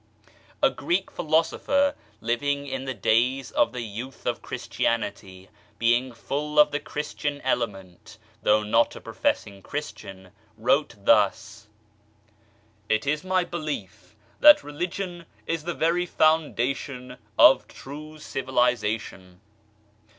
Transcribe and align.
A 0.63 0.71
Greek 0.71 1.11
Philosopher 1.11 1.93
living 2.21 2.65
in 2.65 2.85
the 2.85 2.93
days 2.95 3.51
of 3.51 3.71
the 3.71 3.81
youth 3.81 4.25
of 4.25 4.41
Christianity, 4.41 5.51
being 5.77 6.11
full 6.11 6.57
of 6.57 6.71
the 6.71 6.79
Christian 6.79 7.39
element, 7.41 8.17
though 8.41 8.63
not 8.63 8.95
a 8.95 8.99
professing 8.99 9.61
Christian, 9.61 10.31
wrote 10.57 10.95
thus:" 11.05 11.67
It 12.95 13.05
is 13.05 13.23
my 13.23 13.43
be 13.43 13.59
lief 13.59 14.15
that 14.39 14.63
Religion 14.63 15.27
is 15.45 15.65
the 15.65 15.75
very 15.75 16.07
foundation 16.07 17.17
of 17.37 17.67
true 17.67 18.15
civiliza 18.15 18.99
tion." 18.99 19.39